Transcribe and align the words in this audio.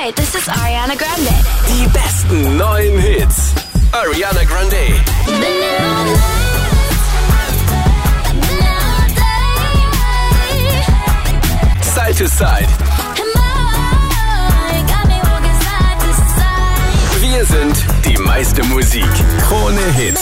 Hi, 0.00 0.12
this 0.12 0.32
is 0.36 0.46
Ariana 0.46 0.96
Grande. 0.96 1.34
Die 1.66 1.88
besten 1.88 2.56
neuen 2.56 3.00
Hits. 3.00 3.52
Ariana 3.90 4.44
Grande. 4.44 4.94
Side 11.82 12.14
to 12.14 12.28
Side. 12.28 12.68
Wir 17.20 17.44
sind 17.44 17.84
die 18.04 18.18
meiste 18.18 18.62
Musik. 18.66 19.10
Krone 19.48 19.84
Hit. 19.96 20.16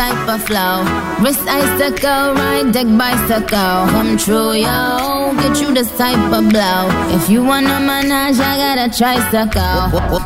Type 0.00 0.28
of 0.34 0.42
flow. 0.48 0.80
Wrist 1.22 1.44
icicle, 1.46 2.32
ride 2.40 2.72
deck 2.72 2.88
bicycle. 2.96 3.76
Come 3.92 4.16
true, 4.16 4.52
yo. 4.54 5.34
Get 5.42 5.60
you 5.60 5.74
this 5.74 5.90
type 5.98 6.32
of 6.32 6.48
blow. 6.48 6.88
If 7.16 7.28
you 7.28 7.44
wanna 7.44 7.78
manage, 7.80 8.40
I 8.40 8.56
got 8.64 8.78
a 8.86 8.88
tricycle. 8.98 9.78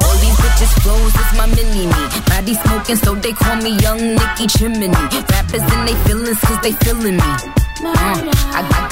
All 0.07 0.17
these 0.23 0.39
bitches 0.43 0.73
flows 0.83 1.15
is 1.23 1.31
my 1.39 1.47
mini 1.57 1.87
me. 1.91 2.07
Body 2.31 2.55
smoking, 2.63 2.99
so 3.05 3.17
they 3.17 3.33
call 3.33 3.57
me 3.57 3.71
Young 3.85 4.15
Nicky 4.15 4.47
Chimney. 4.47 4.91
Rappers 5.33 5.67
in 5.75 5.81
they 5.87 5.97
feelings, 6.07 6.39
cause 6.47 6.61
they 6.63 6.73
feeling 6.85 7.17
me. 7.17 7.64
Uh, 7.83 8.33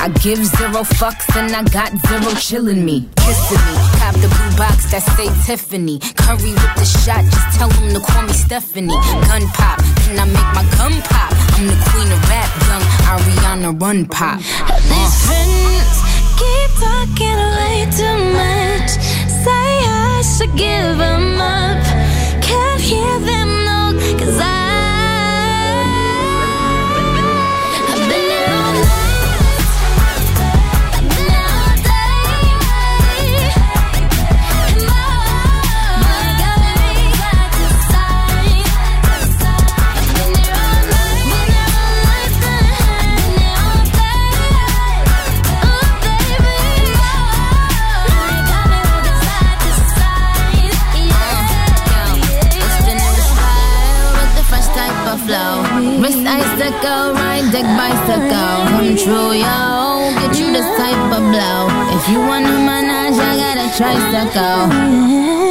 I, 0.01 0.09
give 0.23 0.39
zero 0.45 0.83
fucks 0.83 1.37
and 1.37 1.55
I 1.55 1.63
got 1.63 1.91
zero 2.07 2.35
chillin' 2.35 2.83
me. 2.85 3.09
Kissing 3.17 3.63
me. 3.67 3.75
Have 4.03 4.21
the 4.21 4.29
blue 4.29 4.57
box 4.57 4.91
that 4.91 5.03
say 5.17 5.29
Tiffany. 5.47 5.99
Curry 6.17 6.53
with 6.53 6.75
the 6.77 6.85
shot, 6.85 7.25
just 7.25 7.59
tell 7.59 7.69
them 7.69 7.95
to 7.95 8.01
call 8.01 8.23
me 8.23 8.33
Stephanie. 8.33 8.89
Gun 9.29 9.47
pop, 9.55 9.79
then 10.07 10.19
I 10.19 10.25
make 10.27 10.51
my 10.57 10.65
gun 10.77 11.01
pop. 11.03 11.31
I'm 11.55 11.67
the 11.69 11.79
queen 11.91 12.11
of 12.11 12.23
rap, 12.29 12.51
young 12.67 12.87
Ariana 13.07 13.81
Run 13.81 14.07
Pop. 14.07 14.39
These 14.39 15.15
friends 15.27 15.97
keep 16.39 16.71
talking 16.83 17.39
way 17.59 17.87
too 17.95 18.19
much. 18.35 18.91
Say 19.45 19.71
I 19.87 20.23
should 20.27 20.57
give 20.57 20.99
them 20.99 21.32
flow. 55.33 55.65
Wrist 56.01 56.19
icicle, 56.19 57.05
ride 57.17 57.49
deck 57.53 57.69
bicycle. 57.81 58.55
Come 58.73 58.97
true, 58.97 59.33
yo. 59.45 60.13
Get 60.21 60.39
you 60.39 60.49
this 60.53 60.69
type 60.77 61.05
of 61.17 61.23
blow. 61.33 61.61
If 61.97 62.05
you 62.11 62.21
wanna 62.21 62.57
manage, 62.71 63.19
I 63.19 63.33
got 63.45 63.57
a 63.65 63.69
tricycle. 63.79 65.42